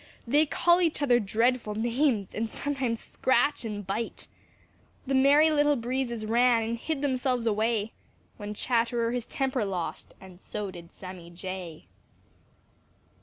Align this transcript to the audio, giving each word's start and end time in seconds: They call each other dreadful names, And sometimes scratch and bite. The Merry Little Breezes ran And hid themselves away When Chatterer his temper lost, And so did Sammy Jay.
They 0.25 0.47
call 0.47 0.81
each 0.81 1.03
other 1.03 1.19
dreadful 1.19 1.75
names, 1.75 2.33
And 2.33 2.49
sometimes 2.49 2.99
scratch 2.99 3.63
and 3.63 3.85
bite. 3.85 4.27
The 5.05 5.13
Merry 5.13 5.51
Little 5.51 5.75
Breezes 5.75 6.25
ran 6.25 6.63
And 6.63 6.75
hid 6.75 7.03
themselves 7.03 7.45
away 7.45 7.93
When 8.37 8.55
Chatterer 8.55 9.11
his 9.11 9.27
temper 9.27 9.63
lost, 9.63 10.15
And 10.19 10.41
so 10.41 10.71
did 10.71 10.91
Sammy 10.91 11.29
Jay. 11.29 11.85